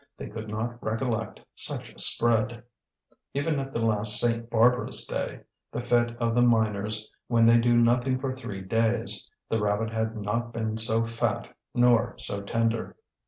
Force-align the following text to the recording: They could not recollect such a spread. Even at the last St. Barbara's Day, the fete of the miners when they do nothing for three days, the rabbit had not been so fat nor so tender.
They 0.17 0.29
could 0.29 0.49
not 0.49 0.83
recollect 0.83 1.41
such 1.55 1.91
a 1.91 1.99
spread. 1.99 2.63
Even 3.35 3.59
at 3.59 3.71
the 3.71 3.85
last 3.85 4.19
St. 4.19 4.49
Barbara's 4.49 5.05
Day, 5.05 5.41
the 5.71 5.79
fete 5.79 6.15
of 6.17 6.33
the 6.33 6.41
miners 6.41 7.07
when 7.27 7.45
they 7.45 7.57
do 7.59 7.77
nothing 7.77 8.17
for 8.17 8.31
three 8.31 8.61
days, 8.61 9.29
the 9.47 9.61
rabbit 9.61 9.91
had 9.91 10.17
not 10.17 10.53
been 10.53 10.75
so 10.77 11.03
fat 11.03 11.55
nor 11.75 12.17
so 12.17 12.41
tender. 12.41 12.97